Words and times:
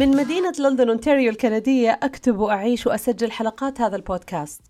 من 0.00 0.16
مدينة 0.16 0.52
لندن 0.58 0.88
أونتاريو 0.88 1.30
الكندية 1.30 2.00
أكتب 2.02 2.38
وأعيش 2.38 2.86
وأسجل 2.86 3.30
حلقات 3.30 3.80
هذا 3.80 3.96
البودكاست. 3.96 4.62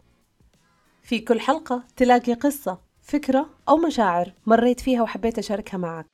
في 1.03 1.19
كل 1.19 1.41
حلقة 1.41 1.83
تلاقي 1.97 2.33
قصة 2.33 2.79
فكرة 3.03 3.51
أو 3.69 3.77
مشاعر 3.77 4.33
مريت 4.47 4.81
فيها 4.81 5.03
وحبيت 5.03 5.39
أشاركها 5.39 5.79
معك. 5.79 6.07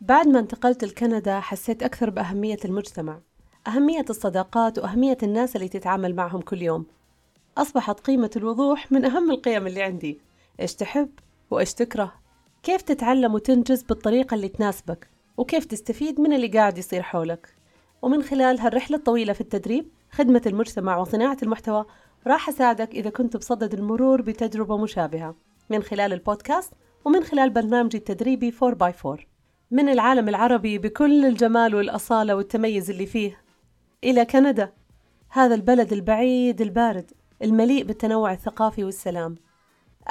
بعد 0.00 0.28
ما 0.28 0.38
انتقلت 0.38 0.84
لكندا 0.84 1.40
حسيت 1.40 1.82
أكثر 1.82 2.10
بأهمية 2.10 2.58
المجتمع 2.64 3.20
أهمية 3.66 4.04
الصداقات 4.10 4.78
وأهمية 4.78 5.18
الناس 5.22 5.56
اللي 5.56 5.68
تتعامل 5.68 6.14
معهم 6.14 6.40
كل 6.40 6.62
يوم. 6.62 6.86
أصبحت 7.58 8.00
قيمة 8.00 8.30
الوضوح 8.36 8.92
من 8.92 9.04
أهم 9.04 9.30
القيم 9.30 9.66
اللي 9.66 9.82
عندي. 9.82 10.20
إيش 10.60 10.74
تحب 10.74 11.10
وإيش 11.50 11.74
تكره؟ 11.74 12.12
كيف 12.62 12.82
تتعلم 12.82 13.34
وتنجز 13.34 13.82
بالطريقة 13.82 14.34
اللي 14.34 14.48
تناسبك؟ 14.48 15.08
وكيف 15.36 15.64
تستفيد 15.64 16.20
من 16.20 16.32
اللي 16.32 16.48
قاعد 16.48 16.78
يصير 16.78 17.02
حولك؟ 17.02 17.55
ومن 18.06 18.22
خلال 18.22 18.60
هالرحلة 18.60 18.96
الطويلة 18.96 19.32
في 19.32 19.40
التدريب 19.40 19.88
خدمة 20.10 20.42
المجتمع 20.46 20.98
وصناعة 20.98 21.36
المحتوى 21.42 21.84
راح 22.26 22.48
أساعدك 22.48 22.94
إذا 22.94 23.10
كنت 23.10 23.36
بصدد 23.36 23.74
المرور 23.74 24.22
بتجربة 24.22 24.76
مشابهة 24.76 25.34
من 25.70 25.82
خلال 25.82 26.12
البودكاست 26.12 26.72
ومن 27.04 27.24
خلال 27.24 27.50
برنامجي 27.50 27.98
التدريبي 27.98 28.52
4x4 28.52 29.20
من 29.70 29.88
العالم 29.88 30.28
العربي 30.28 30.78
بكل 30.78 31.24
الجمال 31.24 31.74
والأصالة 31.74 32.36
والتميز 32.36 32.90
اللي 32.90 33.06
فيه 33.06 33.40
إلى 34.04 34.24
كندا 34.24 34.72
هذا 35.28 35.54
البلد 35.54 35.92
البعيد 35.92 36.60
البارد 36.60 37.10
المليء 37.42 37.84
بالتنوع 37.84 38.32
الثقافي 38.32 38.84
والسلام. 38.84 39.36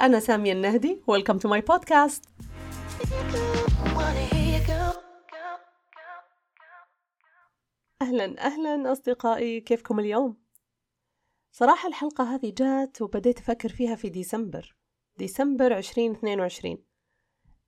أنا 0.00 0.20
سامية 0.20 0.52
النهدي 0.52 1.00
Welcome 1.10 1.38
to 1.38 1.48
my 1.48 1.60
podcast. 1.60 2.22
أهلا 8.02 8.46
أهلا 8.46 8.92
أصدقائي 8.92 9.60
كيفكم 9.60 10.00
اليوم؟ 10.00 10.36
صراحة 11.52 11.88
الحلقة 11.88 12.34
هذه 12.34 12.52
جات 12.56 13.02
وبديت 13.02 13.38
أفكر 13.38 13.68
فيها 13.68 13.94
في 13.94 14.08
ديسمبر 14.08 14.76
ديسمبر 15.16 15.78
2022 15.78 16.78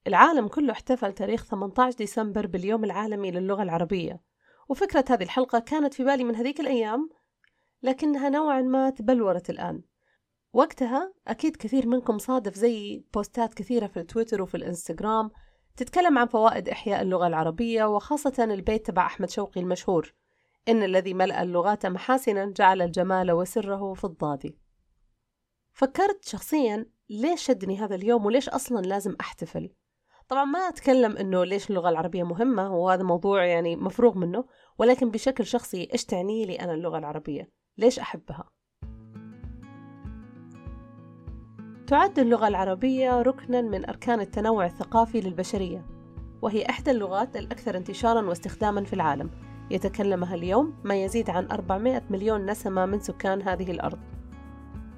العالم 0.07 0.49
كله 0.49 0.73
احتفل 0.73 1.13
تاريخ 1.13 1.45
18 1.45 1.97
ديسمبر 1.97 2.47
باليوم 2.47 2.85
العالمي 2.85 3.31
للغة 3.31 3.63
العربية. 3.63 4.21
وفكرة 4.69 5.05
هذه 5.11 5.23
الحلقة 5.23 5.59
كانت 5.59 5.95
في 5.95 6.05
بالي 6.05 6.25
من 6.25 6.37
هذيك 6.37 6.61
الأيام 6.61 7.11
لكنها 7.83 8.29
نوعا 8.29 8.63
ما 8.63 8.91
تبلورت 8.91 9.51
الآن. 9.51 9.83
وقتها 10.53 11.15
أكيد 11.29 11.57
كثير 11.57 11.87
منكم 11.87 12.19
صادف 12.19 12.55
زي 12.55 13.05
بوستات 13.15 13.55
كثيرة 13.55 13.87
في 13.87 14.01
التويتر 14.01 14.43
وفي 14.43 14.57
الإنستغرام 14.57 15.31
تتكلم 15.77 16.19
عن 16.19 16.27
فوائد 16.27 16.69
إحياء 16.69 17.03
اللغة 17.03 17.27
العربية 17.27 17.85
وخاصة 17.85 18.45
البيت 18.45 18.87
تبع 18.87 19.07
أحمد 19.07 19.31
شوقي 19.31 19.61
المشهور. 19.61 20.18
إن 20.69 20.83
الذي 20.83 21.15
ملأ 21.15 21.43
اللغات 21.43 21.87
محاسنا 21.87 22.53
جعل 22.57 22.83
الجمال 22.83 23.33
وسره 23.33 23.95
في 23.95 24.05
الضاد. 24.05 24.57
فكرت 25.73 26.25
شخصيا 26.25 26.87
ليش 27.11 27.43
شدني 27.43 27.79
هذا 27.79 27.95
اليوم 27.95 28.27
وليش 28.27 28.49
أصلا 28.49 28.81
لازم 28.81 29.17
أحتفل؟ 29.21 29.71
طبعا 30.29 30.45
ما 30.45 30.59
أتكلم 30.59 31.17
إنه 31.17 31.45
ليش 31.45 31.71
اللغة 31.71 31.89
العربية 31.89 32.23
مهمة 32.23 32.75
وهذا 32.75 33.03
موضوع 33.03 33.45
يعني 33.45 33.77
مفروغ 33.77 34.19
منه 34.19 34.45
ولكن 34.79 35.11
بشكل 35.11 35.47
شخصي 35.47 35.89
إيش 35.93 36.05
تعني 36.05 36.47
لي 36.47 36.55
أنا 36.55 36.75
اللغة 36.75 36.99
العربية؟ 36.99 37.51
ليش 37.79 37.99
أحبها؟ 37.99 38.51
تعد 41.87 42.19
اللغة 42.19 42.49
العربية 42.49 43.23
ركنا 43.23 43.63
من 43.63 43.89
أركان 43.89 44.21
التنوع 44.21 44.67
الثقافي 44.67 45.21
للبشرية 45.21 45.87
وهي 46.43 46.67
إحدى 46.71 46.91
اللغات 46.91 47.37
الأكثر 47.37 47.77
انتشارا 47.77 48.21
واستخداما 48.29 48.85
في 48.85 48.93
العالم. 48.93 49.48
يتكلمها 49.71 50.35
اليوم 50.35 50.75
ما 50.85 51.05
يزيد 51.05 51.31
عن 51.31 51.47
400 51.53 52.03
مليون 52.11 52.51
نسمة 52.51 52.87
من 52.87 53.01
سكان 53.01 53.43
هذه 53.43 53.71
الأرض. 53.71 53.99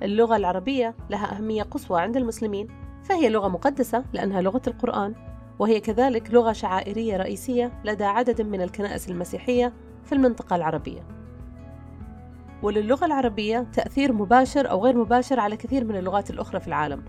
اللغة 0.03 0.37
العربية 0.37 0.95
لها 1.11 1.37
أهمية 1.37 1.63
قصوى 1.63 2.01
عند 2.01 2.17
المسلمين 2.17 2.67
فهي 3.05 3.29
لغة 3.29 3.49
مقدسة 3.49 4.05
لأنها 4.13 4.41
لغة 4.41 4.63
القرآن 4.67 5.15
وهي 5.59 5.81
كذلك 5.81 6.35
لغة 6.35 6.53
شعائرية 6.53 7.17
رئيسية 7.17 7.73
لدى 7.85 8.05
عدد 8.05 8.43
من 8.43 8.63
الكنائس 8.63 9.09
المسيحية 9.09 9.73
في 10.05 10.13
المنطقة 10.13 10.57
العربية. 10.57 11.03
وللغة 12.63 13.07
العربية 13.07 13.67
تأثير 13.73 14.13
مباشر 14.13 14.71
أو 14.71 14.85
غير 14.85 14.99
مباشر 14.99 15.41
على 15.41 15.57
كثير 15.57 15.85
من 15.85 15.97
اللغات 15.97 16.31
الأخرى 16.31 16.61
في 16.61 16.69
العالم. 16.69 17.05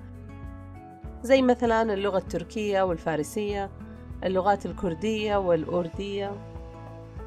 زي 1.24 1.42
مثلا 1.42 1.94
اللغة 1.94 2.18
التركية 2.18 2.82
والفارسية 2.82 3.70
اللغات 4.24 4.66
الكردية 4.66 5.36
والأردية. 5.36 6.51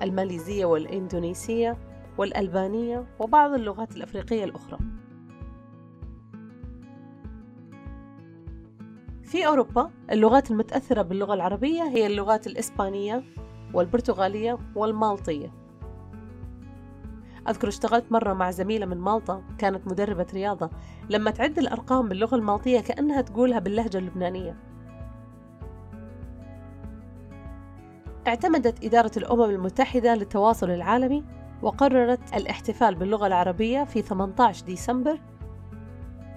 الماليزية 0.03 0.65
والإندونيسية 0.65 1.77
والألبانية 2.19 3.07
وبعض 3.19 3.53
اللغات 3.53 3.97
الأفريقية 3.97 4.45
الأخرى. 4.45 4.79
في 9.23 9.47
أوروبا 9.47 9.91
اللغات 10.13 10.51
المتأثرة 10.51 11.03
باللغة 11.03 11.35
العربية 11.35 11.83
هي 11.83 12.07
اللغات 12.07 12.47
الإسبانية 12.47 13.25
والبرتغالية 13.75 14.59
والمالطية. 14.75 15.53
أذكر 17.49 17.69
اشتغلت 17.69 18.13
مرة 18.13 18.33
مع 18.33 18.51
زميلة 18.51 18.87
من 18.87 18.99
مالطا 18.99 19.43
كانت 19.59 19.87
مدربة 19.87 20.27
رياضة. 20.35 20.71
لما 21.11 21.31
تعد 21.31 21.59
الأرقام 21.59 22.09
باللغة 22.09 22.37
المالطية 22.37 22.81
كأنها 22.81 23.21
تقولها 23.21 23.59
باللهجة 23.59 23.99
اللبنانية. 23.99 24.74
اعتمدت 28.27 28.85
إدارة 28.85 29.11
الأمم 29.17 29.43
المتحدة 29.43 30.15
للتواصل 30.15 30.71
العالمي 30.71 31.25
وقررت 31.63 32.35
الاحتفال 32.35 32.95
باللغة 32.95 33.27
العربية 33.27 33.85
في 33.85 34.03
18 34.03 34.67
ديسمبر 34.67 35.21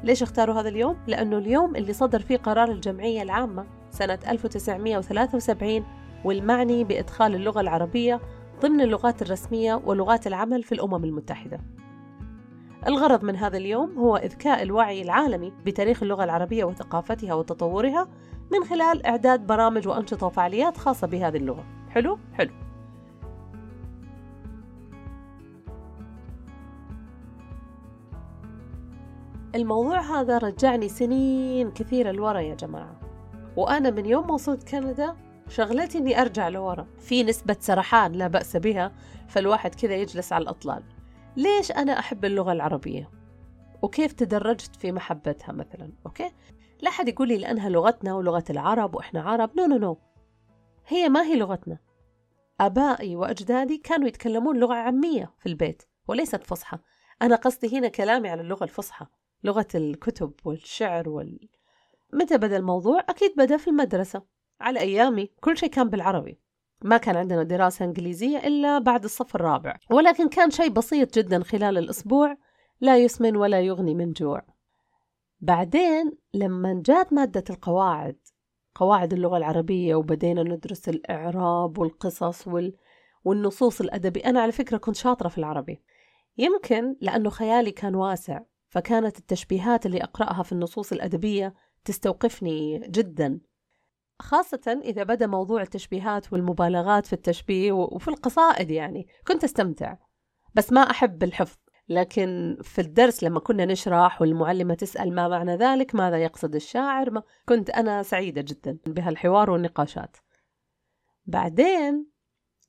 ليش 0.03 0.23
اختاروا 0.23 0.55
هذا 0.55 0.69
اليوم؟ 0.69 0.97
لأنه 1.07 1.37
اليوم 1.37 1.75
اللي 1.75 1.93
صدر 1.93 2.19
فيه 2.19 2.37
قرار 2.37 2.71
الجمعية 2.71 3.21
العامة 3.21 3.65
سنة 3.91 4.19
1973 4.27 5.85
والمعني 6.25 6.83
بإدخال 6.83 7.35
اللغة 7.35 7.61
العربية 7.61 8.21
ضمن 8.61 8.81
اللغات 8.81 9.21
الرسمية 9.21 9.81
ولغات 9.85 10.27
العمل 10.27 10.63
في 10.63 10.71
الأمم 10.71 11.03
المتحدة. 11.03 11.59
الغرض 12.87 13.23
من 13.23 13.35
هذا 13.35 13.57
اليوم 13.57 13.97
هو 13.97 14.17
إذكاء 14.17 14.63
الوعي 14.63 15.01
العالمي 15.01 15.53
بتاريخ 15.65 16.03
اللغة 16.03 16.23
العربية 16.23 16.63
وثقافتها 16.63 17.33
وتطورها 17.33 18.07
من 18.51 18.63
خلال 18.63 19.05
إعداد 19.05 19.47
برامج 19.47 19.87
وأنشطة 19.87 20.27
وفعاليات 20.27 20.77
خاصة 20.77 21.07
بهذه 21.07 21.37
اللغة. 21.37 21.76
حلو؟ 21.97 22.17
حلو. 22.33 22.51
الموضوع 29.55 29.99
هذا 29.99 30.37
رجعني 30.37 30.89
سنين 30.89 31.71
كثيرة 31.71 32.11
لورا 32.11 32.39
يا 32.39 32.55
جماعة. 32.55 32.99
وأنا 33.55 33.89
من 33.89 34.05
يوم 34.05 34.27
ما 34.27 34.33
وصلت 34.33 34.69
كندا 34.69 35.15
شغلتي 35.49 35.97
إني 35.97 36.21
أرجع 36.21 36.47
لورا. 36.47 36.87
في 36.99 37.23
نسبة 37.23 37.55
سرحان 37.59 38.11
لا 38.11 38.27
بأس 38.27 38.57
بها 38.57 38.91
فالواحد 39.27 39.75
كذا 39.75 39.95
يجلس 39.95 40.33
على 40.33 40.41
الأطلال. 40.41 40.83
ليش 41.37 41.71
أنا 41.71 41.99
أحب 41.99 42.25
اللغة 42.25 42.51
العربية؟ 42.51 43.09
وكيف 43.81 44.13
تدرجت 44.13 44.75
في 44.75 44.91
محبتها 44.91 45.51
مثلا؟ 45.51 45.91
okay؟ 46.05 46.31
لا 46.81 46.89
حد 46.89 47.07
يقول 47.07 47.27
لي 47.27 47.37
لأنها 47.37 47.69
لغتنا 47.69 48.13
ولغة 48.13 48.43
العرب 48.49 48.95
وإحنا 48.95 49.21
عرب. 49.21 49.49
no 49.57 49.65
no 49.65 49.77
no 49.77 49.97
هي 50.87 51.09
ما 51.09 51.23
هي 51.23 51.35
لغتنا. 51.35 51.86
آبائي 52.59 53.15
وأجدادي 53.15 53.77
كانوا 53.77 54.07
يتكلمون 54.07 54.59
لغة 54.59 54.73
عامية 54.73 55.33
في 55.39 55.45
البيت 55.45 55.83
وليست 56.07 56.43
فصحى. 56.43 56.77
أنا 57.21 57.35
قصدي 57.35 57.77
هنا 57.77 57.87
كلامي 57.87 58.29
على 58.29 58.41
اللغة 58.41 58.63
الفصحى 58.63 59.05
لغة 59.43 59.67
الكتب 59.75 60.33
والشعر 60.45 61.09
وال... 61.09 61.49
متى 62.13 62.37
بدأ 62.37 62.57
الموضوع؟ 62.57 62.99
أكيد 63.09 63.33
بدأ 63.37 63.57
في 63.57 63.69
المدرسة. 63.69 64.23
على 64.61 64.79
أيامي 64.79 65.29
كل 65.41 65.57
شيء 65.57 65.69
كان 65.69 65.89
بالعربي. 65.89 66.39
ما 66.81 66.97
كان 66.97 67.17
عندنا 67.17 67.43
دراسة 67.43 67.85
إنجليزية 67.85 68.37
إلا 68.37 68.79
بعد 68.79 69.03
الصف 69.03 69.35
الرابع. 69.35 69.77
ولكن 69.91 70.29
كان 70.29 70.51
شيء 70.51 70.69
بسيط 70.69 71.15
جدا 71.19 71.43
خلال 71.43 71.77
الأسبوع 71.77 72.37
لا 72.81 72.97
يسمن 72.97 73.35
ولا 73.35 73.61
يغني 73.61 73.95
من 73.95 74.11
جوع. 74.11 74.41
بعدين 75.39 76.11
لما 76.33 76.81
جات 76.85 77.13
مادة 77.13 77.43
القواعد 77.49 78.17
قواعد 78.77 79.13
اللغة 79.13 79.37
العربية 79.37 79.95
وبدينا 79.95 80.43
ندرس 80.43 80.89
الإعراب 80.89 81.77
والقصص 81.77 82.47
وال... 82.47 82.73
والنصوص 83.25 83.81
الأدبي 83.81 84.19
أنا 84.19 84.41
على 84.41 84.51
فكرة 84.51 84.77
كنت 84.77 84.95
شاطرة 84.95 85.27
في 85.27 85.37
العربي. 85.37 85.81
يمكن 86.37 86.95
لأنه 87.01 87.29
خيالي 87.29 87.71
كان 87.71 87.95
واسع 87.95 88.39
فكانت 88.69 89.17
التشبيهات 89.17 89.85
اللي 89.85 90.03
أقرأها 90.03 90.43
في 90.43 90.51
النصوص 90.51 90.91
الأدبية 90.91 91.53
تستوقفني 91.85 92.79
جدا. 92.79 93.39
خاصة 94.19 94.79
إذا 94.83 95.03
بدأ 95.03 95.27
موضوع 95.27 95.61
التشبيهات 95.61 96.33
والمبالغات 96.33 97.05
في 97.05 97.13
التشبيه 97.13 97.71
وفي 97.71 98.07
القصائد 98.07 98.71
يعني 98.71 99.07
كنت 99.27 99.43
أستمتع. 99.43 99.97
بس 100.55 100.71
ما 100.71 100.81
أحب 100.81 101.23
الحفظ. 101.23 101.57
لكن 101.89 102.57
في 102.61 102.81
الدرس 102.81 103.23
لما 103.23 103.39
كنا 103.39 103.65
نشرح 103.65 104.21
والمعلمة 104.21 104.73
تسأل 104.73 105.15
ما 105.15 105.27
معنى 105.27 105.55
ذلك 105.55 105.95
ماذا 105.95 106.17
يقصد 106.17 106.55
الشاعر 106.55 107.11
ما 107.11 107.23
كنت 107.49 107.69
أنا 107.69 108.03
سعيدة 108.03 108.41
جدا 108.41 108.77
بهالحوار 108.85 109.49
والنقاشات. 109.49 110.17
بعدين 111.25 112.05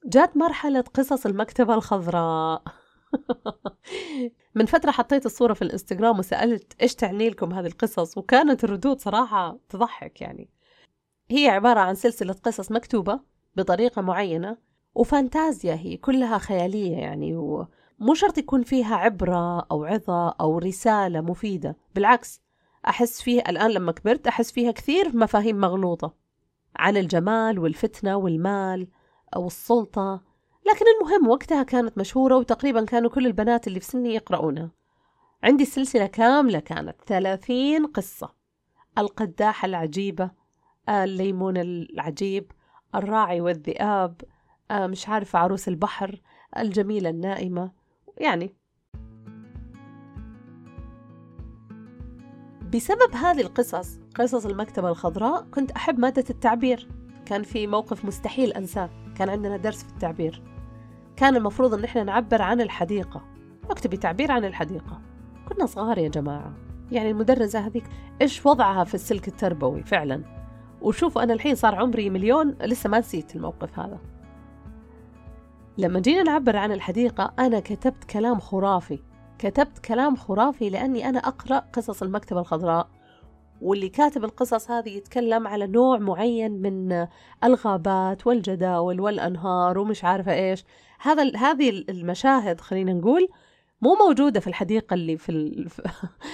جات 0.07 0.37
مرحلة 0.37 0.81
قصص 0.81 1.27
المكتبة 1.27 1.75
الخضراء. 1.75 2.63
من 4.55 4.67
فترة 4.67 4.91
حطيت 4.91 5.27
الصورة 5.27 5.55
في 5.55 5.63
الإنستغرام 5.63 6.19
وسألت 6.19 6.83
إيش 6.83 6.95
تعني 6.95 7.31
لكم 7.31 7.53
هذه 7.53 7.67
القصص؟ 7.67 8.19
وكانت 8.19 8.65
الردود 8.65 9.01
صراحة 9.01 9.59
تضحك 9.69 10.21
يعني. 10.21 10.51
هي 11.31 11.49
عبارة 11.49 11.81
عن 11.81 11.95
سلسلة 11.95 12.33
قصص 12.33 12.73
مكتوبة 12.73 13.21
بطريقة 13.57 14.03
معينة 14.03 14.57
وفانتازيا 14.95 15.75
هي 15.75 15.97
كلها 15.97 16.39
خيالية 16.39 16.97
يعني 16.97 17.37
ومو 18.01 18.15
شرط 18.15 18.39
يكون 18.39 18.63
فيها 18.63 18.97
عبرة 18.97 19.61
أو 19.61 19.85
عظة 19.85 20.29
أو 20.29 20.59
رسالة 20.59 21.21
مفيدة 21.21 21.77
بالعكس 21.95 22.41
أحس 22.89 23.23
فيها 23.23 23.51
الآن 23.51 23.71
لما 23.71 23.93
كبرت 23.93 24.27
أحس 24.27 24.53
فيها 24.53 24.71
كثير 24.71 25.17
مفاهيم 25.17 25.61
مغلوطة 25.61 26.15
عن 26.77 26.97
الجمال 26.97 27.59
والفتنة 27.59 28.17
والمال 28.17 28.89
أو 29.37 29.47
السلطة 29.47 30.29
لكن 30.69 30.85
المهم 31.01 31.29
وقتها 31.29 31.63
كانت 31.63 31.99
مشهورة 31.99 32.37
وتقريبا 32.37 32.85
كانوا 32.85 33.11
كل 33.11 33.27
البنات 33.27 33.67
اللي 33.67 33.81
في 33.81 33.87
سني 33.87 34.15
يقرؤونها. 34.15 34.71
عندي 35.43 35.63
السلسلة 35.63 36.07
كاملة 36.07 36.59
كانت 36.59 36.97
ثلاثين 37.07 37.87
قصة. 37.87 38.35
القداحة 38.99 39.67
العجيبة 39.67 40.31
الليمون 40.89 41.57
العجيب 41.57 42.53
الراعي 42.95 43.41
والذئاب 43.41 44.21
مش 44.73 45.09
عارفة 45.09 45.39
عروس 45.39 45.69
البحر 45.69 46.21
الجميلة 46.59 47.11
النائمة. 47.11 47.71
يعني. 48.21 48.55
بسبب 52.75 53.15
هذه 53.15 53.41
القصص 53.41 54.01
قصص 54.15 54.47
المكتبة 54.47 54.89
الخضراء 54.89 55.47
كنت 55.55 55.71
أحب 55.71 55.99
مادة 55.99 56.25
التعبير. 56.31 56.89
كان 57.27 57.43
في 57.43 57.67
موقف 57.67 58.05
مستحيل 58.05 58.53
أنساه. 58.53 58.91
كان 59.17 59.29
عندنا 59.29 59.57
درس 59.57 59.85
في 59.85 59.91
التعبير. 59.93 60.43
كان 61.17 61.37
المفروض 61.37 61.75
إن 61.75 61.85
إحنا 61.85 62.05
نعبر 62.05 62.43
عن 62.43 62.61
الحديقة. 62.61 63.25
اكتبي 63.71 63.97
تعبير 63.97 64.33
عن 64.33 64.45
الحديقة. 64.45 65.01
كنا 65.49 65.67
صغار 65.67 65.99
يا 65.99 66.09
جماعة. 66.09 66.55
يعني 66.91 67.11
المدرسة 67.11 67.59
هذيك 67.59 67.85
إيش 68.23 68.47
وضعها 68.47 68.85
في 68.85 68.95
السلك 68.95 69.29
التربوي؟ 69.29 69.83
فعلا. 69.83 70.23
وشوفوا 70.81 71.23
أنا 71.23 71.33
الحين 71.33 71.55
صار 71.55 71.75
عمري 71.75 72.11
مليون 72.11 72.57
لسه 72.61 72.91
ما 72.91 72.99
نسيت 72.99 73.37
الموقف 73.37 73.79
هذا. 73.79 73.99
لما 75.79 76.01
جينا 76.01 76.23
نعبر 76.23 76.57
عن 76.57 76.73
الحديقة 76.73 77.35
أنا 77.39 77.61
كتبت 77.61 78.05
كلام 78.05 78.41
خرافي. 78.41 78.99
كتبت 79.39 79.79
كلام 79.79 80.17
خرافي 80.17 80.71
لأني 80.71 81.09
أنا 81.09 81.19
أقرأ 81.19 81.59
قصص 81.59 82.03
المكتبة 82.03 82.41
الخضراء. 82.41 82.89
واللي 83.61 83.89
كاتب 83.89 84.25
القصص 84.25 84.71
هذه 84.71 84.89
يتكلم 84.89 85.47
على 85.47 85.67
نوع 85.67 85.99
معين 85.99 86.53
من 86.53 87.07
الغابات 87.45 88.27
والجداول 88.27 89.01
والأنهار 89.01 89.79
ومش 89.79 90.05
عارفة 90.05 90.33
إيش. 90.33 90.65
هذا 91.01 91.37
هذه 91.37 91.85
المشاهد 91.89 92.61
خلينا 92.61 92.93
نقول 92.93 93.29
مو 93.81 93.95
موجودة 93.95 94.41
في 94.41 94.47
الحديقة 94.47 94.95
اللي 94.95 95.17
في 95.17 95.29
ال... 95.33 95.69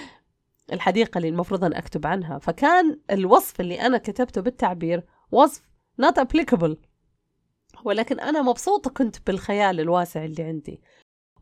الحديقة 0.72 1.18
اللي 1.18 1.28
المفروض 1.28 1.64
أن 1.64 1.74
أكتب 1.74 2.06
عنها. 2.06 2.38
فكان 2.38 2.98
الوصف 3.10 3.60
اللي 3.60 3.80
أنا 3.80 3.98
كتبته 3.98 4.40
بالتعبير 4.40 5.04
وصف 5.32 5.62
not 6.02 6.14
applicable. 6.14 6.93
ولكن 7.84 8.20
أنا 8.20 8.42
مبسوطة 8.42 8.90
كنت 8.90 9.16
بالخيال 9.26 9.80
الواسع 9.80 10.24
اللي 10.24 10.42
عندي. 10.42 10.80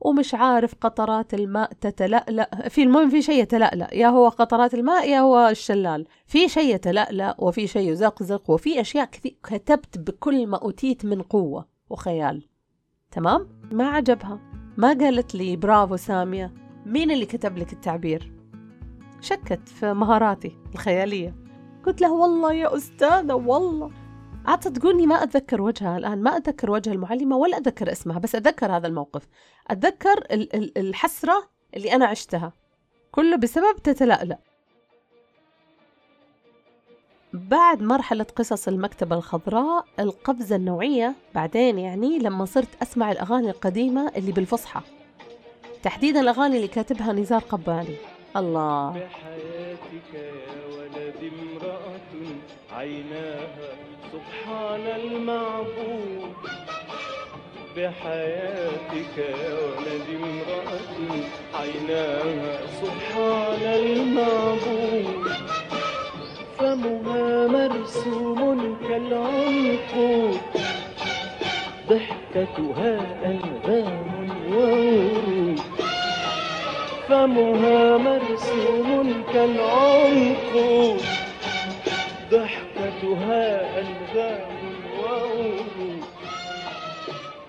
ومش 0.01 0.35
عارف 0.35 0.75
قطرات 0.81 1.35
الماء 1.35 1.73
تتلألأ. 1.73 2.69
في 2.69 2.83
المهم 2.83 3.11
في 3.11 3.23
شيء 3.23 3.43
يتلألأ. 3.43 3.95
يا 3.95 4.09
هو 4.09 4.29
قطرات 4.29 4.75
الماء 4.75 5.09
يا 5.11 5.21
هو 5.21 5.49
الشلال. 5.49 6.07
في 6.27 6.49
شيء 6.49 6.75
يتلألأ 6.75 7.37
وفي 7.39 7.67
شيء 7.67 7.93
يزقزق 7.93 8.51
وفي 8.51 8.81
أشياء 8.81 9.05
كثير 9.05 9.37
كتبت 9.43 9.99
بكل 9.99 10.47
ما 10.47 10.57
أوتيت 10.57 11.05
من 11.05 11.23
قوة 11.23 11.69
وخيال. 11.91 12.49
تمام؟ 13.11 13.49
ما 13.73 13.89
عجبها. 13.89 14.41
ما 14.77 14.89
قالت 14.89 15.35
لي 15.35 15.57
برافو 15.57 15.97
سامية. 15.97 16.55
مين 16.87 17.11
اللي 17.11 17.27
كتب 17.27 17.59
لك 17.59 17.73
التعبير؟ 17.73 18.33
شكت 19.21 19.69
في 19.69 19.93
مهاراتي 19.93 20.57
الخيالية. 20.75 21.37
قلت 21.87 22.01
له 22.01 22.13
والله 22.13 22.53
يا 22.53 22.77
أستاذة 22.77 23.35
والله. 23.35 24.02
عاد 24.47 24.59
تقولني 24.73 25.07
ما 25.07 25.23
أتذكر 25.23 25.63
وجهها 25.63 25.99
الآن 25.99 26.23
ما 26.23 26.37
أتذكر 26.37 26.71
وجه 26.71 26.93
المعلمة 26.93 27.37
ولا 27.37 27.57
أتذكر 27.57 27.93
اسمها 27.93 28.19
بس 28.19 28.35
أتذكر 28.35 28.77
هذا 28.77 28.87
الموقف. 28.87 29.29
أتذكر 29.71 30.25
الحسرة 30.77 31.49
اللي 31.77 31.93
أنا 31.95 32.07
عشتها. 32.07 32.53
كله 33.13 33.37
بسبب 33.37 33.77
تتلألأ. 33.85 34.39
بعد 37.33 37.83
مرحلة 37.83 38.27
قصص 38.37 38.69
المكتبة 38.69 39.17
الخضراء 39.17 39.85
القفزة 40.01 40.57
النوعية 40.57 41.15
بعدين 41.35 41.79
يعني 41.79 42.19
لما 42.19 42.45
صرت 42.45 42.83
أسمع 42.83 43.13
الأغاني 43.13 43.51
القديمة 43.51 44.09
اللي 44.17 44.33
بالفصحى. 44.33 44.81
تحديدا 45.83 46.21
الأغاني 46.21 46.57
اللي 46.57 46.69
كاتبها 46.69 47.13
نزار 47.13 47.41
قباني. 47.43 47.97
الله. 48.37 48.91
بحياتك 48.91 50.15
يا 50.15 50.67
ولد 50.77 51.33
امرأة 51.33 52.01
عيناها 52.73 53.82
سبحان 54.13 54.87
المعبود 55.01 56.33
بحياتك 57.77 59.15
يا 59.19 59.55
ولد 59.55 60.09
امرأة 60.23 60.97
عيناها 61.55 62.53
سبحان 62.83 63.63
المعبود. 63.63 65.33
فمها 66.59 67.47
مرسوم 67.47 68.79
كالعنقود. 68.89 70.41
ضحكتها 71.89 72.95
ألبان 73.25 74.31
وورود 74.53 75.61
فمها 77.09 77.97
مرسوم 77.97 79.25
كالعنقود. 79.33 81.03
ضحكتها 82.31 82.62
ألبان 83.05 84.57
وورود 84.99 86.03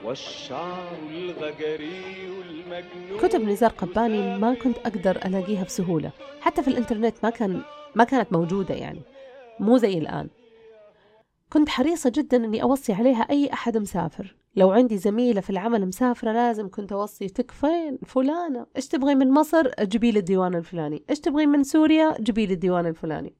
والشعر 0.05 0.97
الغجري 1.11 2.27
المجنون. 2.50 3.19
كتب 3.21 3.41
نزار 3.41 3.69
قباني 3.69 4.38
ما 4.38 4.53
كنت 4.53 4.77
أقدر 4.77 5.15
ألاقيها 5.25 5.63
بسهولة. 5.63 6.11
حتى 6.41 6.63
في 6.63 6.67
الإنترنت 6.67 7.15
ما 7.23 7.29
كان 7.29 7.61
ما 7.95 8.03
كانت 8.03 8.33
موجودة 8.33 8.75
يعني. 8.75 9.01
مو 9.59 9.77
زي 9.77 9.97
الآن. 9.97 10.29
كنت 11.50 11.69
حريصة 11.69 12.11
جدا 12.15 12.45
أني 12.45 12.63
أوصي 12.63 12.94
عليها 12.94 13.22
أي 13.29 13.53
أحد 13.53 13.77
مسافر. 13.77 14.36
لو 14.55 14.72
عندي 14.72 14.98
زميلة 14.98 15.41
في 15.41 15.50
العمل 15.50 15.86
مسافرة 15.86 16.31
لازم 16.31 16.69
كنت 16.69 16.91
أوصي 16.91 17.27
تكفين 17.27 17.98
فلانة. 18.05 18.65
إيش 18.75 18.88
تبغي 18.88 19.15
من 19.15 19.31
مصر؟ 19.31 19.72
جيبي 19.81 20.12
لي 20.12 20.19
الديوان 20.19 20.55
الفلاني. 20.55 21.03
إيش 21.10 21.19
تبغي 21.19 21.45
من 21.45 21.63
سوريا؟ 21.63 22.15
جيبي 22.19 22.45
لي 22.45 22.53
الديوان 22.53 22.86
الفلاني. 22.86 23.33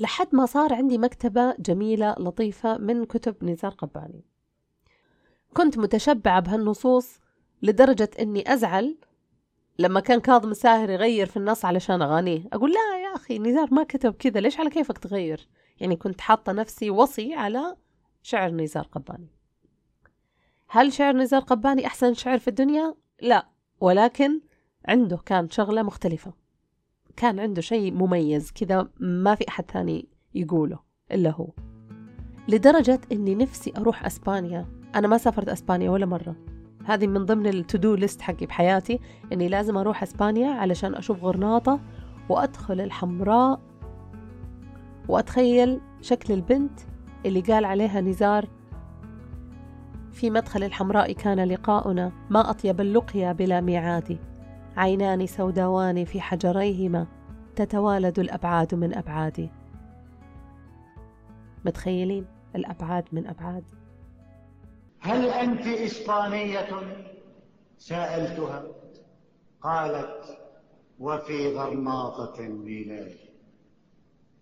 لحد 0.00 0.34
ما 0.34 0.46
صار 0.46 0.74
عندي 0.74 0.98
مكتبة 0.98 1.54
جميلة 1.58 2.14
لطيفة 2.18 2.78
من 2.78 3.04
كتب 3.04 3.44
نزار 3.44 3.70
قباني. 3.70 4.24
كنت 5.54 5.78
متشبعة 5.78 6.40
بهالنصوص 6.40 7.18
لدرجة 7.62 8.10
أني 8.20 8.52
أزعل 8.52 8.96
لما 9.78 10.00
كان 10.00 10.20
كاظم 10.20 10.50
الساهر 10.50 10.90
يغير 10.90 11.26
في 11.26 11.36
النص 11.36 11.64
علشان 11.64 12.02
أغانيه. 12.02 12.48
أقول 12.52 12.72
لا 12.72 13.02
يا 13.02 13.16
أخي 13.16 13.38
نزار 13.38 13.74
ما 13.74 13.82
كتب 13.82 14.14
كذا 14.14 14.40
ليش 14.40 14.60
على 14.60 14.70
كيفك 14.70 14.98
تغير؟ 14.98 15.48
يعني 15.80 15.96
كنت 15.96 16.20
حاطة 16.20 16.52
نفسي 16.52 16.90
وصي 16.90 17.34
على 17.34 17.76
شعر 18.22 18.50
نزار 18.50 18.88
قباني. 18.92 19.30
هل 20.68 20.92
شعر 20.92 21.16
نزار 21.16 21.40
قباني 21.40 21.86
أحسن 21.86 22.14
شعر 22.14 22.38
في 22.38 22.48
الدنيا؟ 22.48 22.94
لا 23.22 23.48
ولكن 23.80 24.40
عنده 24.88 25.16
كان 25.16 25.50
شغلة 25.50 25.82
مختلفة. 25.82 26.39
كان 27.16 27.40
عنده 27.40 27.60
شيء 27.60 27.92
مميز 27.92 28.52
كذا 28.52 28.88
ما 29.00 29.34
في 29.34 29.48
أحد 29.48 29.70
ثاني 29.70 30.08
يقوله 30.34 30.78
إلا 31.12 31.30
هو. 31.30 31.48
لدرجة 32.48 33.00
إني 33.12 33.34
نفسي 33.34 33.72
أروح 33.76 34.06
أسبانيا. 34.06 34.66
أنا 34.94 35.08
ما 35.08 35.18
سافرت 35.18 35.48
أسبانيا 35.48 35.90
ولا 35.90 36.06
مرة. 36.06 36.36
هذه 36.84 37.06
من 37.06 37.24
ضمن 37.24 37.46
التودو 37.46 37.94
ليست 37.94 38.22
حقي 38.22 38.46
بحياتي 38.46 39.00
إني 39.32 39.48
لازم 39.48 39.76
أروح 39.76 40.02
أسبانيا 40.02 40.50
علشان 40.50 40.94
أشوف 40.94 41.24
غرناطة 41.24 41.80
وأدخل 42.28 42.80
الحمراء 42.80 43.60
وأتخيل 45.08 45.80
شكل 46.00 46.34
البنت 46.34 46.80
اللي 47.26 47.40
قال 47.40 47.64
عليها 47.64 48.00
نزار. 48.00 48.48
في 50.12 50.30
مدخل 50.30 50.62
الحمراء 50.62 51.12
كان 51.12 51.44
لقاؤنا 51.44 52.12
ما 52.30 52.50
أطيب 52.50 52.80
اللقيا 52.80 53.32
بلا 53.32 53.60
ميعاد 53.60 54.18
عينان 54.80 55.26
سوداوان 55.26 56.04
في 56.04 56.20
حجريهما 56.20 57.06
تتوالد 57.56 58.18
الأبعاد 58.18 58.74
من 58.74 58.98
ابعادي 58.98 59.50
متخيلين؟ 61.64 62.26
الأبعاد 62.56 63.04
من 63.12 63.26
أبعاد. 63.26 63.64
هل 65.00 65.28
أنت 65.28 65.66
إسبانية؟ 65.66 66.68
سألتها. 67.78 68.62
قالت 69.62 70.38
وفي 70.98 71.56
غرناطة 71.56 72.40
الميلاد 72.40 73.16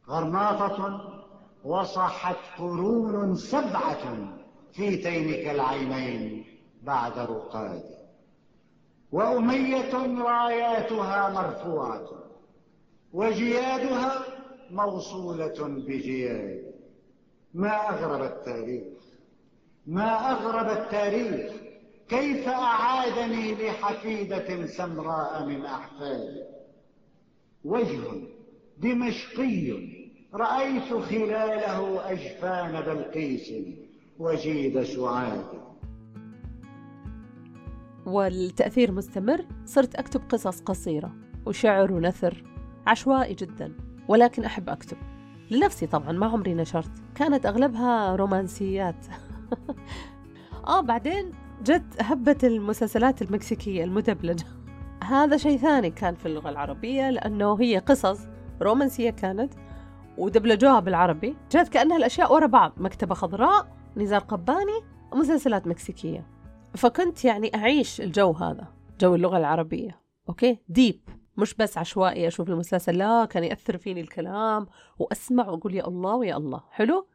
غرناطة 0.08 1.02
وصحت 1.64 2.36
قرون 2.58 3.34
سبعة 3.34 4.32
في 4.72 4.96
تينك 4.96 5.54
العينين 5.54 6.44
بعد 6.82 7.18
رقاد 7.18 7.97
وأمية 9.12 10.22
راياتها 10.22 11.30
مرفوعة 11.30 12.08
وجيادها 13.12 14.24
موصولة 14.70 15.68
بجياد. 15.68 16.74
ما 17.54 17.88
أغرب 17.88 18.22
التاريخ 18.22 18.84
ما 19.86 20.30
أغرب 20.30 20.78
التاريخ. 20.78 21.52
كيف 22.08 22.48
أعادني 22.48 23.54
لحفيدة 23.54 24.66
سمراء 24.66 25.44
من 25.46 25.64
أحفادي 25.64 26.42
وجه 27.64 28.00
دمشقي 28.78 29.88
رأيت 30.34 30.94
خلاله 30.94 32.10
أجفان 32.10 32.80
بلقيس 32.80 33.52
وجيد 34.18 34.82
سعاد. 34.82 35.67
والتأثير 38.08 38.92
مستمر 38.92 39.44
صرت 39.64 39.94
أكتب 39.94 40.20
قصص 40.28 40.60
قصيرة 40.60 41.12
وشعر 41.46 41.92
ونثر 41.92 42.44
عشوائي 42.86 43.34
جدا 43.34 43.72
ولكن 44.08 44.44
أحب 44.44 44.68
أكتب. 44.68 44.96
لنفسي 45.50 45.86
طبعا 45.86 46.12
ما 46.12 46.26
عمري 46.26 46.54
نشرت. 46.54 46.90
كانت 47.14 47.46
أغلبها 47.46 48.16
رومانسيات. 48.16 49.06
آه 50.66 50.80
بعدين 50.80 51.30
جت 51.64 51.84
هبة 52.00 52.38
المسلسلات 52.44 53.22
المكسيكية 53.22 53.84
المدبلجة. 53.84 54.46
هذا 55.04 55.36
شيء 55.36 55.58
ثاني 55.58 55.90
كان 55.90 56.14
في 56.14 56.26
اللغة 56.26 56.50
العربية 56.50 57.10
لأنه 57.10 57.60
هي 57.60 57.78
قصص 57.78 58.20
رومانسية 58.62 59.10
كانت 59.10 59.54
ودبلجوها 60.18 60.80
بالعربي. 60.80 61.36
جات 61.52 61.68
كأنها 61.68 61.96
الأشياء 61.96 62.34
ورا 62.34 62.46
بعض 62.46 62.72
مكتبة 62.76 63.14
خضراء 63.14 63.76
نزار 63.96 64.20
قباني 64.20 64.80
ومسلسلات 65.12 65.66
مكسيكية. 65.66 66.37
فكنت 66.78 67.24
يعني 67.24 67.50
أعيش 67.54 68.00
الجو 68.00 68.32
هذا 68.32 68.66
جو 69.00 69.14
اللغة 69.14 69.38
العربية 69.38 70.00
okay؟ 70.28 70.58
deep 70.68 71.00
مش 71.36 71.54
بس 71.54 71.78
عشوائي 71.78 72.28
أشوف 72.28 72.48
المسلسل 72.48 72.98
لا 72.98 73.24
كان 73.24 73.44
يأثر 73.44 73.78
فيني 73.78 74.00
الكلام 74.00 74.66
وأسمع 74.98 75.48
وأقول 75.48 75.74
يا 75.74 75.88
الله 75.88 76.14
ويا 76.14 76.36
الله 76.36 76.62
حلو؟ 76.70 77.06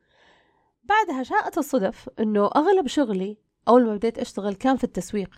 بعدها 0.84 1.24
شاءت 1.24 1.58
الصدف 1.58 2.10
أنه 2.20 2.50
أغلب 2.56 2.88
شغلي 2.88 3.38
أول 3.68 3.86
ما 3.86 3.96
بديت 3.96 4.20
أشتغل 4.20 4.54
كان 4.54 4.78
في 4.78 4.84
التسويق. 4.84 5.30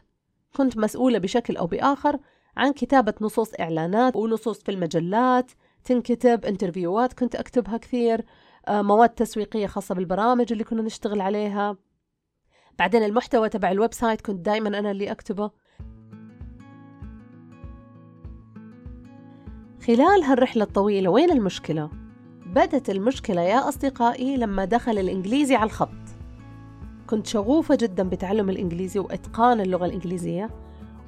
كنت 0.55 0.77
مسؤولة 0.77 1.17
بشكل 1.17 1.58
أو 1.58 1.67
بآخر 1.67 2.20
عن 2.58 2.74
كتابة 2.74 3.13
نصوص 3.22 3.51
إعلانات 3.60 4.15
ونصوص 4.15 4.63
في 4.63 4.72
المجلات 4.72 5.51
تنكتب 5.84 6.46
interview 6.45 7.07
ات 7.07 7.13
كنت 7.13 7.36
أكتبها 7.36 7.77
كثير 7.77 8.25
آه، 8.67 8.82
مواد 8.82 9.10
تسويقية 9.10 9.67
خاصة 9.67 9.96
بالبرامج 9.96 10.51
اللي 10.51 10.63
كنا 10.63 10.82
نشتغل 10.82 11.22
عليها. 11.22 11.77
بعدين 12.79 13.03
المحتوى 13.03 13.50
تبع 13.50 13.72
ال 13.72 13.93
website 13.93 14.22
كنت 14.22 14.46
دائما 14.46 14.79
أنا 14.79 14.91
اللي 14.91 15.12
أكتبه. 15.12 15.51
خلال 19.88 20.24
هالرحلة 20.24 20.63
الطويلة 20.63 21.10
وين 21.10 21.32
المشكلة؟ 21.32 21.89
بدت 22.46 22.89
المشكلة 22.89 23.41
يا 23.41 23.70
أصدقائي 23.70 24.38
لما 24.38 24.65
دخل 24.65 24.98
الإنجليزي 24.98 25.55
على 25.55 25.65
الخط. 25.65 25.89
كنت 27.08 27.27
شغوفة 27.27 27.75
جدا 27.75 28.10
بتعلم 28.10 28.50
الإنجليزي 28.50 29.00
وإتقان 29.00 29.62
اللغة 29.62 29.86
الإنجليزية 29.86 30.50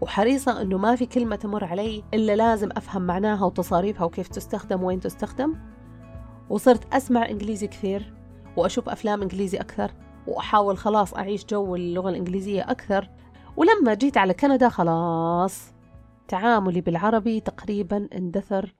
وحريصة 0.02 0.62
أنه 0.62 0.78
ما 0.78 0.96
في 0.96 1.06
كلمة 1.06 1.36
تمر 1.36 1.64
علي 1.64 2.04
إلا 2.14 2.36
لازم 2.36 2.70
أفهم 2.72 3.02
معناها 3.02 3.46
وتصاريفها 3.46 4.06
وكيف 4.06 4.28
تستخدم 4.28 4.84
وين 4.84 5.00
تستخدم. 5.00 5.56
وصرت 6.50 6.94
أسمع 6.94 7.30
إنجليزي 7.30 7.68
كثير 7.68 8.14
وأشوف 8.58 8.90
أفلام 8.90 9.22
إنجليزي 9.22 9.58
أكثر. 9.58 9.92
وأحاول 10.28 10.78
خلاص 10.78 11.14
أعيش 11.14 11.46
جو 11.46 11.76
اللغة 11.76 12.10
الإنجليزية 12.10 12.72
أكثر. 12.72 13.10
ولما 13.58 13.94
جيت 13.94 14.18
على 14.18 14.34
كندا 14.34 14.70
خلاص 14.70 15.74
تعاملي 16.28 16.82
بالعربي 16.82 17.40
تقريبا 17.40 18.10
اندثر 18.14 18.76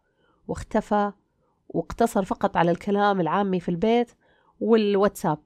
واختفى 0.48 1.12
واقتصر 1.70 2.26
فقط 2.26 2.58
على 2.58 2.72
الكلام 2.72 3.22
العامي 3.22 3.60
في 3.60 3.70
البيت 3.70 4.12
والواتساب 4.60 5.40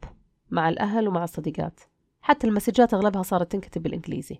مع 0.49 0.69
الأهل 0.69 1.07
ومع 1.07 1.23
الصديقات. 1.23 1.79
حتى 2.21 2.47
المسجات 2.47 2.93
أغلبها 2.93 3.23
صارت 3.23 3.51
تنكتب 3.51 3.83
بالإنجليزي. 3.83 4.39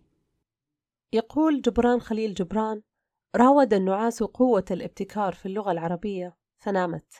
يقول 1.13 1.61
جبران 1.61 2.01
خليل 2.01 2.33
جبران 2.33 2.81
راود 3.35 3.73
النعاس 3.73 4.23
قوة 4.23 4.65
الابتكار 4.71 5.33
في 5.33 5.45
اللغة 5.45 5.71
العربية 5.71 6.35
فنامت. 6.57 7.13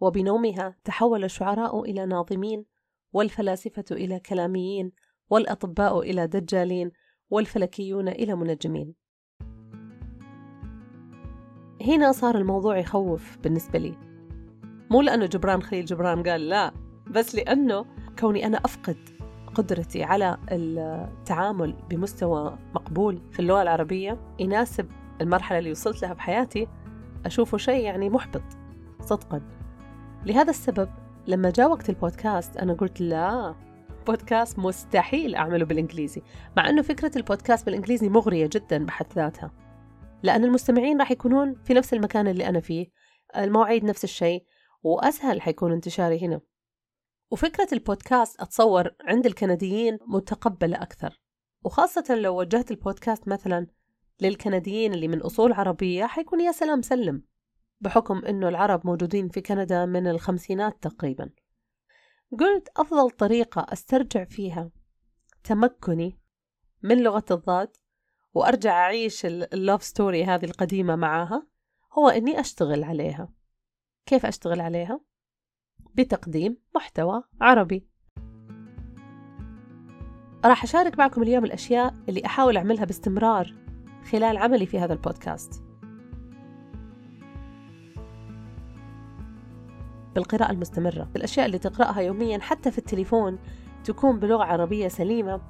وبنومها 0.00 0.76
تحول 0.84 1.24
الشعراء 1.24 1.82
إلى 1.82 2.06
ناظمين 2.06 2.71
والفلاسفة 3.12 3.84
إلى 3.90 4.20
كلاميين 4.20 4.92
والأطباء 5.30 6.00
إلى 6.00 6.26
دجالين 6.26 6.90
والفلكيون 7.30 8.08
إلى 8.08 8.34
منجمين. 8.34 8.94
هنا 11.86 12.12
صار 12.12 12.34
الموضوع 12.38 12.78
يخوف 12.78 13.38
بالنسبة 13.38 13.78
لي. 13.78 13.94
مو 14.90 15.00
لأنه 15.00 15.26
جبران 15.26 15.62
خليل 15.62 15.84
جبران 15.84 16.22
قال 16.22 16.48
لا 16.48 16.72
بس 17.10 17.34
لأنه 17.34 17.86
كوني 18.18 18.46
أنا 18.46 18.58
أفقد 18.58 18.96
قدرتي 19.54 20.02
على 20.02 20.38
التعامل 20.50 21.74
بمستوى 21.90 22.58
مقبول 22.74 23.22
في 23.30 23.40
اللغة 23.40 23.62
العربية 23.62 24.34
يناسب 24.38 24.88
المرحلة 25.20 25.58
اللي 25.58 25.70
وصلت 25.70 26.02
لها 26.02 26.12
بحياتي 26.12 26.68
أشوفه 27.26 27.58
شيء 27.58 27.84
يعني 27.84 28.10
محبط 28.10 28.42
صدقا. 29.00 29.42
لهذا 30.26 30.50
السبب 30.50 30.88
لما 31.26 31.50
جاء 31.50 31.70
وقت 31.70 31.88
البودكاست 31.88 32.56
أنا 32.56 32.72
قلت 32.72 33.00
لا 33.00 33.54
بودكاست 34.06 34.58
مستحيل 34.58 35.34
أعمله 35.34 35.64
بالإنجليزي 35.64 36.22
مع 36.56 36.68
أنه 36.68 36.82
فكرة 36.82 37.10
البودكاست 37.16 37.66
بالإنجليزي 37.66 38.08
مغرية 38.08 38.50
جدا 38.52 38.84
بحد 38.84 39.06
ذاتها. 39.16 39.50
لأن 40.22 40.44
المستمعين 40.44 40.98
راح 40.98 41.10
يكونون 41.10 41.54
في 41.64 41.74
نفس 41.74 41.94
المكان 41.94 42.28
اللي 42.28 42.48
أنا 42.48 42.60
فيه 42.60 42.86
المواعيد 43.36 43.84
نفس 43.84 44.04
الشيء 44.04 44.44
وأسهل 44.82 45.40
حيكون 45.40 45.72
انتشاري 45.72 46.26
هنا. 46.26 46.40
وفكرة 47.30 47.68
البودكاست 47.72 48.40
أتصور 48.40 48.90
عند 49.04 49.26
الكنديين 49.26 49.98
متقبلة 50.06 50.82
أكثر. 50.82 51.20
وخاصة 51.64 52.14
لو 52.14 52.38
وجهت 52.38 52.70
البودكاست 52.70 53.28
مثلا 53.28 53.66
للكنديين 54.20 54.94
اللي 54.94 55.08
من 55.08 55.20
أصول 55.20 55.52
عربية 55.52 56.06
حيكون 56.06 56.40
يا 56.40 56.52
سلام 56.52 56.82
سلم. 56.82 57.22
بحكم 57.82 58.24
أنه 58.24 58.48
العرب 58.48 58.86
موجودين 58.86 59.28
في 59.28 59.40
كندا 59.40 59.86
من 59.86 60.06
الخمسينات 60.06 60.82
تقريبا. 60.82 61.30
قلت 62.40 62.68
أفضل 62.76 63.10
طريقة 63.10 63.66
أسترجع 63.72 64.24
فيها 64.24 64.70
تمكني 65.44 66.18
من 66.82 67.02
لغة 67.02 67.24
الضاد 67.30 67.76
وأرجع 68.34 68.72
أعيش 68.72 69.26
ال 69.26 69.37
love 69.37 69.82
story 69.82 70.24
هذه 70.24 70.44
القديمة 70.44 70.96
معاها 70.96 71.46
هو 71.98 72.08
أني 72.08 72.40
أشتغل 72.40 72.84
عليها. 72.84 73.32
كيف 74.06 74.26
أشتغل 74.26 74.60
عليها؟ 74.60 75.00
بتقديم 75.94 76.56
محتوى 76.74 77.22
عربي. 77.40 77.88
راح 80.44 80.62
أشارك 80.62 80.98
معكم 80.98 81.22
اليوم 81.22 81.44
الأشياء 81.44 81.94
اللي 82.08 82.26
أحاول 82.26 82.56
أعملها 82.56 82.84
باستمرار 82.84 83.54
خلال 84.10 84.36
عملي 84.36 84.66
في 84.66 84.78
هذا 84.78 84.92
البودكاست. 84.92 85.71
بالقراءة 90.14 90.52
المستمرة. 90.52 91.08
الأشياء 91.16 91.46
اللي 91.46 91.58
تقرأها 91.58 92.00
يوميا 92.00 92.38
حتى 92.38 92.70
في 92.70 92.78
التليفون 92.78 93.38
تكون 93.84 94.18
بلغة 94.18 94.44
عربية 94.44 94.88
سليمة 94.88 95.40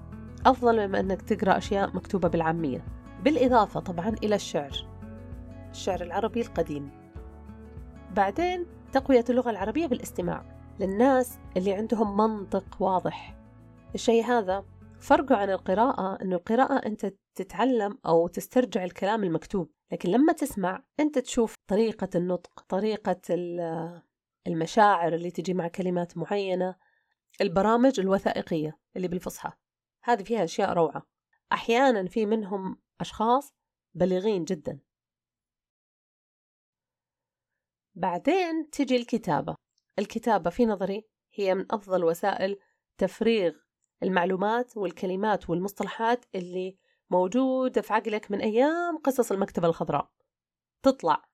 أفضل 0.46 0.88
مما 0.88 1.00
أنك 1.00 1.22
تقرأ 1.22 1.58
أشياء 1.58 1.96
مكتوبة 1.96 2.28
بالعامية. 2.28 2.84
بالإضافة 3.24 3.80
طبعا 3.80 4.08
إلى 4.08 4.34
الشعر 4.34 4.86
الشعر 5.70 6.02
العربي 6.02 6.40
القديم. 6.40 6.90
بعدين 8.16 8.66
تقوية 8.92 9.24
اللغة 9.30 9.50
العربية 9.50 9.86
بالاستماع 9.86 10.44
للناس 10.80 11.38
اللي 11.56 11.72
عندهم 11.72 12.16
منطق 12.16 12.64
واضح. 12.80 13.36
الشيء 13.94 14.24
هذا 14.24 14.64
فرقه 15.00 15.36
عن 15.36 15.50
القراءة 15.50 16.22
أنه 16.22 16.36
القراءة 16.36 16.86
أنت 16.86 17.14
تتعلم 17.34 17.98
أو 18.06 18.28
تسترجع 18.28 18.84
الكلام 18.84 19.24
المكتوب 19.24 19.70
لكن 19.92 20.10
لما 20.10 20.32
تسمع 20.32 20.82
أنت 21.00 21.18
تشوف 21.18 21.54
طريقة 21.66 22.08
النطق 22.14 22.64
طريقة 22.68 23.20
المشاعر 24.46 25.14
اللي 25.14 25.30
تجي 25.30 25.54
مع 25.54 25.68
كلمات 25.68 26.16
معينة 26.16 26.76
البرامج 27.40 28.00
الوثائقية 28.00 28.78
اللي 28.96 29.08
بالفصحى. 29.08 29.52
هذه 30.04 30.22
فيها 30.22 30.44
أشياء 30.44 30.72
روعة. 30.72 31.06
أحيانا 31.52 32.08
في 32.08 32.26
منهم 32.26 32.82
أشخاص 33.00 33.54
بليغين 33.94 34.44
جدا. 34.44 34.80
بعدين 37.94 38.70
تجي 38.70 38.96
الكتابة. 38.96 39.54
الكتابة 39.98 40.50
في 40.50 40.66
نظري 40.66 41.08
هي 41.34 41.54
من 41.54 41.66
أفضل 41.70 42.04
وسائل 42.04 42.58
تفريغ 42.98 43.54
المعلومات 44.02 44.76
والكلمات 44.76 45.50
والمصطلحات 45.50 46.24
اللي 46.34 46.78
موجودة 47.10 47.80
في 47.80 47.92
عقلك 47.92 48.30
من 48.30 48.40
أيام 48.40 48.98
قصص 48.98 49.32
المكتبة 49.32 49.68
الخضراء. 49.68 50.10
تطلع 50.82 51.31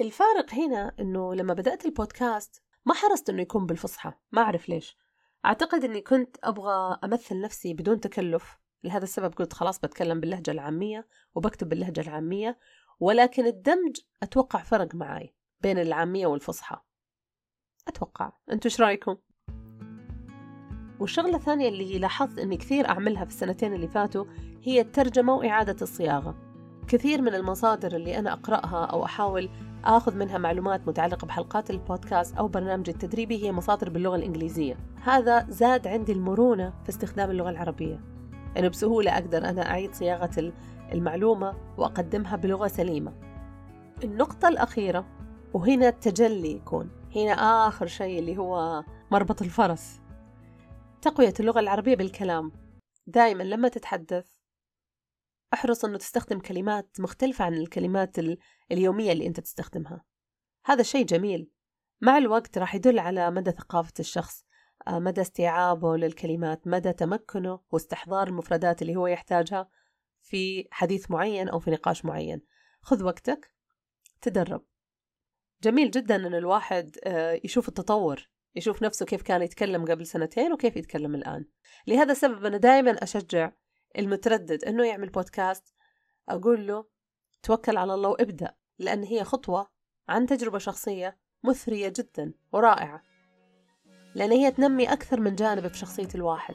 الفارق 0.00 0.54
هنا 0.54 0.94
أنه 1.00 1.34
لما 1.34 1.54
بدأت 1.54 1.84
البودكاست 1.84 2.62
ما 2.86 2.94
حرصت 2.94 3.30
أنه 3.30 3.42
يكون 3.42 3.66
بالفصحى 3.66 4.12
ما 4.32 4.42
أعرف 4.42 4.68
ليش. 4.68 4.98
أعتقد 5.46 5.84
أني 5.84 6.00
كنت 6.00 6.36
أبغى 6.44 6.98
أمثل 7.04 7.40
نفسي 7.40 7.74
بدون 7.74 8.00
تكلف 8.00 8.58
لهذا 8.84 9.04
السبب 9.04 9.34
قلت 9.34 9.52
خلاص 9.52 9.80
بتكلم 9.80 10.20
باللهجة 10.20 10.50
العامية 10.50 11.06
وبكتب 11.34 11.68
باللهجة 11.68 12.00
العامية 12.00 12.58
ولكن 13.00 13.46
الدمج 13.46 13.96
أتوقع 14.22 14.62
فرق 14.62 14.94
معاي 14.94 15.34
بين 15.60 15.78
العامية 15.78 16.26
والفصحى. 16.26 16.76
أتوقع. 17.88 18.32
أنتوا 18.52 18.70
إيش 18.70 18.80
رأيكم؟ 18.80 19.16
والشغلة 21.00 21.36
الثانية 21.36 21.68
اللي 21.68 21.98
لاحظت 21.98 22.38
أني 22.38 22.56
كثير 22.56 22.88
أعملها 22.88 23.24
في 23.24 23.30
السنتين 23.30 23.74
اللي 23.74 23.88
فاتوا 23.88 24.24
هي 24.62 24.80
الترجمة 24.80 25.34
وإعادة 25.34 25.76
الصياغة. 25.82 26.36
كثير 26.88 27.22
من 27.22 27.34
المصادر 27.34 27.96
اللي 27.96 28.18
أنا 28.18 28.32
أقرأها 28.32 28.84
أو 28.84 29.04
أحاول 29.04 29.50
آخذ 29.84 30.16
منها 30.16 30.38
معلومات 30.38 30.88
متعلقة 30.88 31.26
بحلقات 31.26 31.70
البودكاست 31.70 32.36
أو 32.36 32.48
برنامج 32.48 32.88
التدريبي 32.88 33.44
هي 33.44 33.52
مصادر 33.52 33.90
باللغة 33.90 34.16
الإنجليزية. 34.16 34.76
هذا 35.02 35.46
زاد 35.48 35.86
عندي 35.86 36.12
المرونة 36.12 36.72
في 36.82 36.88
استخدام 36.88 37.30
اللغة 37.30 37.50
العربية. 37.50 38.00
أنه 38.56 38.68
بسهولة 38.68 39.14
أقدر 39.14 39.48
أنا 39.48 39.70
أعيد 39.70 39.94
صياغة 39.94 40.52
المعلومة 40.92 41.54
وأقدمها 41.78 42.36
بلغة 42.36 42.66
سليمة. 42.66 43.12
النقطة 44.04 44.48
الأخيرة 44.48 45.06
وهنا 45.54 45.88
التجلي 45.88 46.52
يكون. 46.52 46.90
هنا 47.16 47.32
آخر 47.68 47.86
شيء 47.86 48.18
اللي 48.18 48.36
هو 48.38 48.84
مربط 49.10 49.42
الفرس. 49.42 50.00
تقوية 51.02 51.34
اللغة 51.40 51.60
العربية 51.60 51.96
بالكلام. 51.96 52.52
دائما 53.06 53.42
لما 53.42 53.68
تتحدث 53.68 54.33
أحرص 55.54 55.84
أنه 55.84 55.98
تستخدم 55.98 56.38
كلمات 56.38 57.00
مختلفة 57.00 57.44
عن 57.44 57.54
الكلمات 57.54 58.16
اليومية 58.72 59.12
اللي 59.12 59.26
أنت 59.26 59.40
تستخدمها. 59.40 60.04
هذا 60.64 60.82
شيء 60.82 61.06
جميل. 61.06 61.50
مع 62.00 62.18
الوقت 62.18 62.58
راح 62.58 62.74
يدل 62.74 62.98
على 62.98 63.30
مدى 63.30 63.50
ثقافة 63.50 63.92
الشخص 64.00 64.44
آه، 64.88 64.98
مدى 64.98 65.20
استيعابه 65.20 65.96
للكلمات 65.96 66.66
مدى 66.66 66.92
تمكنه 66.92 67.60
واستحضار 67.70 68.28
المفردات 68.28 68.82
اللي 68.82 68.96
هو 68.96 69.06
يحتاجها 69.06 69.68
في 70.22 70.68
حديث 70.70 71.10
معين 71.10 71.48
أو 71.48 71.58
في 71.58 71.70
نقاش 71.70 72.04
معين. 72.04 72.42
خذ 72.80 73.04
وقتك 73.04 73.54
تدرب. 74.20 74.64
جميل 75.62 75.90
جدا 75.90 76.16
أن 76.16 76.34
الواحد 76.34 76.96
آه، 77.04 77.40
يشوف 77.44 77.68
التطور 77.68 78.28
يشوف 78.56 78.82
نفسه 78.82 79.06
كيف 79.06 79.22
كان 79.22 79.42
يتكلم 79.42 79.84
قبل 79.84 80.06
سنتين 80.06 80.52
وكيف 80.52 80.76
يتكلم 80.76 81.14
الآن. 81.14 81.44
لهذا 81.86 82.12
السبب 82.12 82.44
أنا 82.44 82.56
دائما 82.56 82.90
أشجع 82.90 83.52
المتردد 83.98 84.64
أنه 84.64 84.86
يعمل 84.86 85.08
بودكاست 85.08 85.74
أقول 86.28 86.66
له 86.66 86.84
توكل 87.42 87.76
على 87.76 87.94
الله 87.94 88.08
وابدأ 88.08 88.54
لأن 88.78 89.02
هي 89.02 89.24
خطوة 89.24 89.70
عن 90.08 90.26
تجربة 90.26 90.58
شخصية 90.58 91.18
مثرية 91.44 91.92
جدا 91.96 92.32
ورائعة 92.52 93.02
لأن 94.14 94.32
هي 94.32 94.50
تنمي 94.50 94.92
أكثر 94.92 95.20
من 95.20 95.34
جانب 95.34 95.66
في 95.66 95.78
شخصية 95.78 96.08
الواحد. 96.14 96.54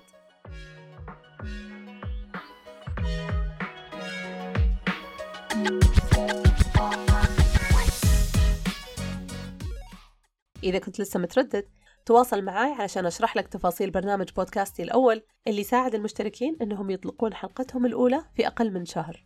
إذا 10.64 10.80
كنت 10.80 11.00
لسه 11.00 11.20
متردد 11.20 11.68
تواصل 12.10 12.42
معي 12.42 12.72
علشان 12.72 13.06
أشرح 13.06 13.36
لك 13.36 13.48
تفاصيل 13.48 13.92
برنامج 13.92 14.32
بودكاستي 14.32 14.84
الأول 14.84 15.24
اللي 15.48 15.62
يساعد 15.62 15.96
المشتركين 15.96 16.58
أنهم 16.62 16.90
يطلقون 16.90 17.34
حلقتهم 17.34 17.86
الأولى 17.86 18.26
في 18.36 18.48
أقل 18.48 18.74
من 18.74 18.86
شهر. 18.86 19.26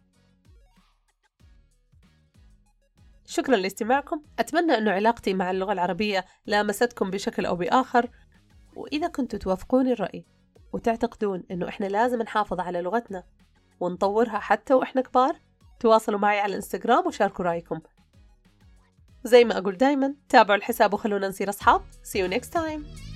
شكرا 3.25 3.55
لاستماعكم. 3.55 4.23
أتمنى 4.39 4.77
أن 4.77 4.87
علاقتي 4.87 5.33
مع 5.33 5.51
اللغة 5.51 5.73
العربية 5.73 6.25
لامستكم 6.45 7.09
بشكل 7.09 7.45
أو 7.45 7.55
بآخر. 7.55 8.09
وإذا 8.75 9.07
كنتوا 9.07 9.39
توافقوني 9.39 9.93
الرأي 9.93 10.25
وتعتقدون 10.73 11.43
أنه 11.51 11.67
إحنا 11.67 11.85
لازم 11.85 12.21
نحافظ 12.21 12.59
على 12.59 12.81
لغتنا 12.81 13.23
ونطورها 13.79 14.39
حتى 14.39 14.73
وإحنا 14.73 15.01
كبار 15.01 15.39
تواصلوا 15.79 16.19
معي 16.19 16.39
على 16.39 16.49
الانستغرام 16.49 17.07
وشاركوا 17.07 17.45
رأيكم. 17.45 17.79
زي 19.23 19.45
ما 19.45 19.57
أقول 19.57 19.77
دايما 19.77 20.13
تابعوا 20.29 20.57
الحساب 20.57 20.93
وخلونا 20.93 21.27
نصير 21.27 21.49
أصحاب. 21.49 21.81
See 22.03 22.19
you 22.19 22.33
next 22.33 22.49
time. 22.53 23.12